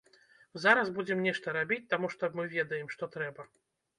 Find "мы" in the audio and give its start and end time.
2.39-2.45